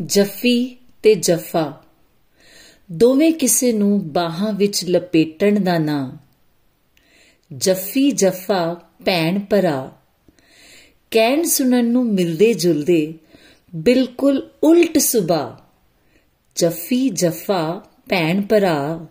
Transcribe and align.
ਜੱਫੀ 0.00 0.76
ਤੇ 1.02 1.14
ਜੱਫਾ। 1.14 1.82
ਦੋਵੇਂ 2.92 3.32
ਕਿਸੇ 3.32 3.72
ਨੂੰ 3.72 4.12
ਬਾਹਾਂ 4.12 4.52
ਵਿੱਚ 4.52 4.84
ਲਪੇਟਣ 4.84 5.60
ਦਾ 5.60 5.78
ਨਾਂ 5.78 6.12
ਜੱਫੀ 7.52 8.10
ਜੱਫਾ, 8.10 8.74
ਭੈਣ 9.04 9.38
ਭਰਾ। 9.38 9.92
ਕਹਿਣ 11.10 11.42
ਸੁਣਨ 11.42 11.84
ਨੂੰ 11.84 12.06
ਮਿਲਦੇ 12.14 12.54
ਜੁਲਦੇ 12.54 13.14
ਬਿਲਕੁਲ 13.76 14.50
ਉਲਟ 14.62 14.98
ਸੁਭਾ 14.98 15.58
ਜੱਫੀ 16.56 17.08
ਜੱਫਾ, 17.08 17.82
ਭੈਣ 18.08 18.42
ਭਰਾ। 18.42 19.06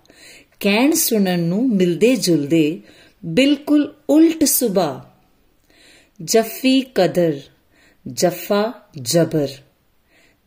ਕਹਿਣ 0.59 0.91
ਸੁਣਨ 0.91 1.39
ਨੂੰ 1.39 1.69
ਮਿਲਦੇ 1.69 2.15
ਜੁਲਦੇ 2.15 2.81
ਬਿਲਕੁਲ 3.25 3.93
ਉਲਟ 4.09 4.43
ਸੁਭਾ 4.43 5.11
ਜੱਫੀ 6.21 6.81
ਕਦਰ, 6.81 7.39
ਜੱਫਾ 8.07 8.73
ਜਬਰ। 9.01 9.47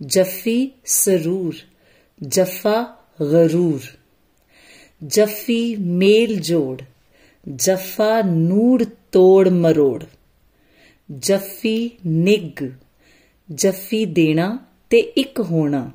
ਜੱਫੀ 0.06 0.70
ਸਰੂਰ, 0.84 1.54
ਜੱਫਾ 2.22 2.96
ਗਰੂਰ। 3.32 3.80
ਜੱਫੀ 5.06 5.76
ਮੇਲ 5.76 6.40
ਜੋੜ, 6.40 6.82
ਜੱਫਾ 7.54 8.22
ਨੂੜ 8.22 8.84
ਤੋੜ 9.12 9.48
ਮਰੋੜ। 9.48 10.04
ਜੱਫੀ 11.14 11.90
ਨਿੱਗ 12.06 12.68
ਜੱਫੀ 13.54 14.04
ਦੇਣਾ 14.04 14.58
ਤੇ 14.90 14.98
ਇੱਕ 14.98 15.40
ਹੋਣਾ। 15.40 15.90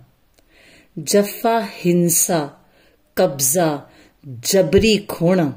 ਜੱਫਾ 1.00 1.62
ਹਿੰਸਾ, 1.62 2.50
ਕਬਜ਼ਾ, 3.16 3.90
ਜਬਰੀ 4.40 5.06
ਖੋਣਾ। 5.08 5.54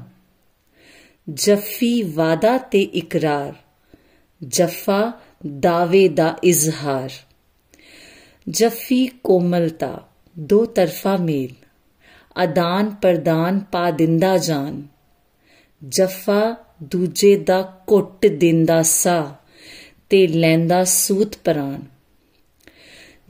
ਜੱਫੀ 1.29 2.03
ਵਾਦਾ 2.03 2.57
ਤੇ 2.57 2.81
ਇਕਰਾਰ, 2.81 3.53
ਜੱਫਾ 4.47 5.11
ਦਾਵੇ 5.59 6.07
ਦਾ 6.07 6.37
ਇਜ਼ਹਾਰ। 6.43 7.09
ਜੱਫੀ 8.51 9.07
ਕੋਮਲਤਾ, 9.23 10.07
ਦੋ 10.39 10.65
ਤਰਫਾ 10.65 11.17
ਮੇਲ। 11.17 11.53
ਆਦਾਨ 12.37 12.95
ਪ੍ਰਦਾਨ 13.01 13.59
ਪਾ 13.59 13.91
ਦਿੰਦਾ 13.91 14.37
ਜਾਨ। 14.37 14.87
ਜੱਫਾ 15.83 16.55
ਦੂਜੇ 16.83 17.37
ਦਾ 17.37 17.79
ਘੁੱਟ 17.91 18.27
ਦਿੰਦਾ 18.27 18.81
ਸਾ, 18.81 19.35
ਤੇ 20.09 20.27
ਲੈਂਦਾ 20.27 20.83
ਸੂਤ 20.83 21.35
ਪ੍ਰਾਣ 21.43 21.79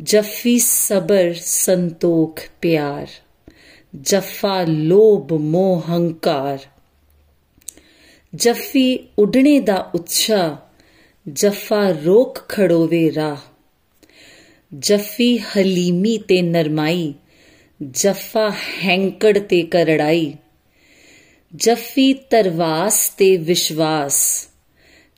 ਜੱਫੀ 0.04 0.60
ਸਬਰ, 0.60 1.34
ਸੰਤੋਖ, 1.34 2.40
ਪਿਆਰ। 2.62 3.08
ਜੱਫਾ 4.02 4.64
ਲੋਭ, 4.64 5.34
ਮੋਹ, 5.34 5.84
ਹੰਕਾਰ। 5.90 6.60
ਜੱਫੀ 8.36 9.00
ਉਡਣੇ 9.20 9.60
ਦਾ 9.60 9.90
ਉਤਸ਼ਾ 9.96 10.58
ਜੱਫਾ 11.30 11.90
ਰੋਕ 11.90 12.40
ਖੜੋਵੇ 12.50 13.14
ਰਾਹ। 13.16 13.51
ਜੱਫੀ 14.80 15.38
ਹਲੀਮੀ 15.38 16.18
ਤੇ 16.18 16.42
ਨਰਮਾਈ, 16.42 17.14
ਜੱਫਾ 17.82 18.52
ਹੈਂਕੜ 18.84 19.40
ਤੇ 19.40 19.64
ਕਰੜਾਈ, 19.64 20.34
ਜੱਫੀ 21.56 22.14
ਤਰਵਾਸ 22.14 23.10
ਤੇ 23.10 23.38
ਵਿਸ਼ਵਾਸ, 23.38 24.48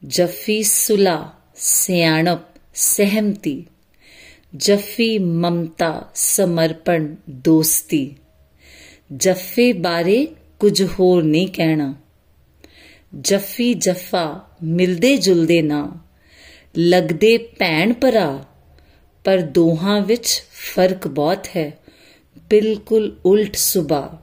ਜੱਫੀ 0.05 0.63
ਸੁਲਾ, 0.63 1.33
ਸਿਆਣਪ, 1.55 2.39
ਸਹਿਮਤੀ, 2.75 3.65
ਜੱਫੀ 4.55 5.17
ਮਮਤਾ, 5.17 6.09
ਸਮਰਪਣ, 6.15 7.15
ਦੋਸਤੀ। 7.29 8.15
ਜੱਫੇ 9.13 9.73
ਬਾਰੇ 9.73 10.27
ਕੁਝ 10.59 10.83
ਹੋਰ 10.83 11.23
ਨਹੀਂ 11.23 11.47
ਕਹਿਣਾ। 11.47 11.95
ਜੱਫੀ 13.15 13.73
ਜੱਫਾ 13.73 14.47
ਮਿਲਦੇ 14.63 15.17
ਜੁਲਦੇ 15.17 15.61
ਨਾ, 15.61 15.91
ਲੱਗਦੇ 16.77 17.37
ਭੈਣ 17.37 17.93
ਭਰਾ 17.93 18.45
ਪਰ 19.23 19.37
ਦੋਹਾਂ 19.37 20.01
ਵਿੱਚ 20.01 20.43
ਫ਼ਰਕ 20.75 21.07
ਬਹੁਤ 21.07 21.47
ਹੈ। 21.57 21.71
ਬਿਲਕੁਲ 22.49 23.19
ਉਲਟ 23.25 23.55
ਸੁਭਾ 23.55 24.17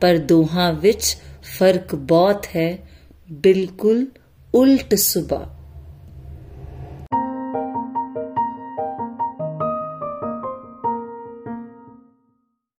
ਪਰ 0.00 0.16
ਦੋਹਾਂ 0.16 0.72
ਵਿੱਚ 0.72 1.16
ਫ਼ਰਕ 1.42 1.94
ਬਹੁਤ 1.94 2.46
ਹੈ। 2.46 2.78
ਬਿਲਕੁਲ 3.32 4.06
ਉਲਟ 4.54 4.94
ਸੁਭਾ 4.94 5.55